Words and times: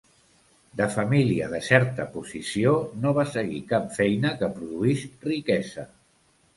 De 0.79 0.87
família 0.93 1.49
de 1.51 1.59
certa 1.67 2.07
posició, 2.17 2.73
no 3.05 3.13
va 3.21 3.29
seguir 3.35 3.63
cap 3.75 3.95
feina 4.01 4.35
que 4.43 4.53
produís 4.61 5.09
riquesa. 5.31 5.91